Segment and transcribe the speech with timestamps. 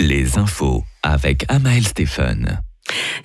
[0.00, 2.62] les infos avec Amael Stéphane.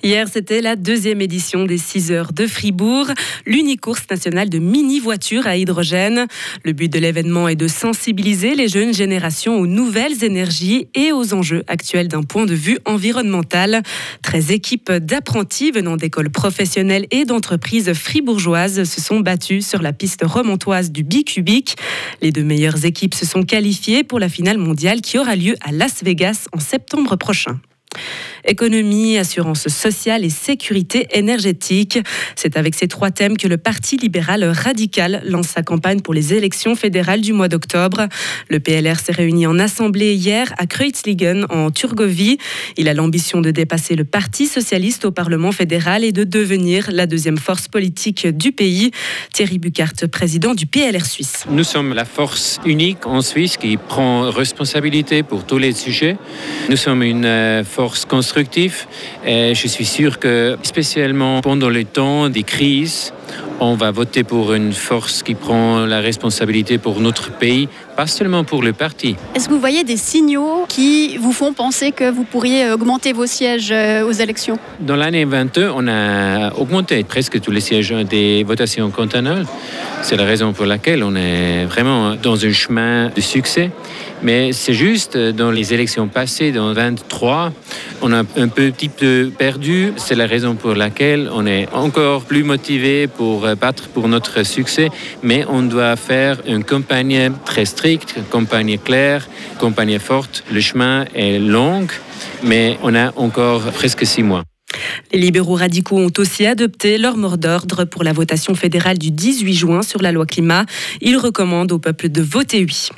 [0.06, 3.08] Hier, c'était la deuxième édition des 6 heures de Fribourg,
[3.44, 6.28] l'unique course nationale de mini-voitures à hydrogène.
[6.62, 11.34] Le but de l'événement est de sensibiliser les jeunes générations aux nouvelles énergies et aux
[11.34, 13.82] enjeux actuels d'un point de vue environnemental.
[14.22, 20.22] 13 équipes d'apprentis venant d'écoles professionnelles et d'entreprises fribourgeoises se sont battues sur la piste
[20.22, 21.74] remontoise du bicubique.
[22.22, 25.72] Les deux meilleures équipes se sont qualifiées pour la finale mondiale qui aura lieu à
[25.72, 27.58] Las Vegas en septembre prochain.
[28.46, 31.98] Économie, assurance sociale et sécurité énergétique.
[32.36, 36.34] C'est avec ces trois thèmes que le Parti libéral radical lance sa campagne pour les
[36.34, 38.06] élections fédérales du mois d'octobre.
[38.48, 42.38] Le PLR s'est réuni en assemblée hier à Kreuzlingen en Turgovie.
[42.76, 47.06] Il a l'ambition de dépasser le Parti socialiste au Parlement fédéral et de devenir la
[47.06, 48.90] deuxième force politique du pays.
[49.32, 51.44] Thierry Bucart, président du PLR suisse.
[51.50, 56.16] Nous sommes la force unique en Suisse qui prend responsabilité pour tous les sujets.
[56.68, 58.04] Nous sommes une euh, force
[59.24, 63.12] et je suis sûr que, spécialement pendant le temps des crises,
[63.60, 68.44] on va voter pour une force qui prend la responsabilité pour notre pays, pas seulement
[68.44, 69.16] pour le parti.
[69.34, 73.26] Est-ce que vous voyez des signaux qui vous font penser que vous pourriez augmenter vos
[73.26, 74.58] sièges euh, aux élections?
[74.80, 79.46] Dans l'année 22, on a augmenté presque tous les sièges des votations cantonales.
[80.08, 83.72] C'est la raison pour laquelle on est vraiment dans un chemin de succès.
[84.22, 87.52] Mais c'est juste, dans les élections passées, dans 23,
[88.02, 89.92] on a un petit peu perdu.
[89.96, 94.90] C'est la raison pour laquelle on est encore plus motivé pour battre pour notre succès.
[95.24, 100.44] Mais on doit faire une campagne très stricte, une campagne claire, une campagne forte.
[100.52, 101.88] Le chemin est long,
[102.44, 104.44] mais on a encore presque six mois.
[105.12, 109.54] Les libéraux radicaux ont aussi adopté leur mot d'ordre pour la votation fédérale du 18
[109.54, 110.66] juin sur la loi climat.
[111.00, 112.88] Ils recommandent au peuple de voter oui.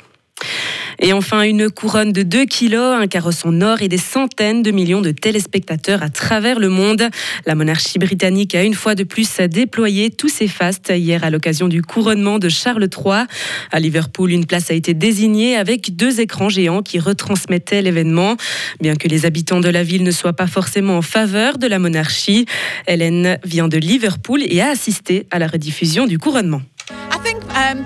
[1.01, 4.71] Et enfin, une couronne de 2 kilos, un carrosse en or et des centaines de
[4.71, 7.09] millions de téléspectateurs à travers le monde.
[7.45, 11.69] La monarchie britannique a une fois de plus déployé tous ses fastes hier à l'occasion
[11.69, 13.25] du couronnement de Charles III.
[13.71, 18.35] À Liverpool, une place a été désignée avec deux écrans géants qui retransmettaient l'événement.
[18.81, 21.79] Bien que les habitants de la ville ne soient pas forcément en faveur de la
[21.79, 22.45] monarchie,
[22.87, 26.61] Hélène vient de Liverpool et a assisté à la rediffusion du couronnement.
[27.59, 27.85] Um,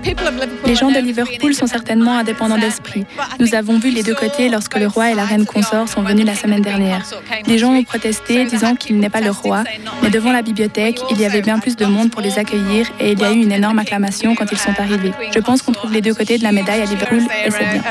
[0.66, 3.04] les gens de Liverpool sont certainement indépendants d'esprit.
[3.40, 6.24] Nous avons vu les deux côtés lorsque le roi et la reine consort sont venus
[6.24, 7.04] la semaine dernière.
[7.44, 9.64] Des gens ont protesté disant qu'il n'est pas le roi,
[10.02, 13.12] mais devant la bibliothèque, il y avait bien plus de monde pour les accueillir et
[13.12, 15.12] il y a eu une énorme acclamation quand ils sont arrivés.
[15.32, 17.82] Je pense qu'on trouve les deux côtés de la médaille à Liverpool et c'est bien.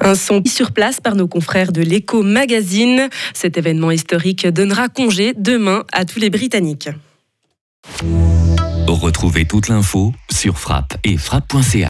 [0.00, 3.08] Un son sur place par nos confrères de l'Echo Magazine.
[3.34, 6.88] Cet événement historique donnera congé demain à tous les Britanniques.
[8.86, 11.88] Retrouvez toute l'info sur frappe et frappe.ca.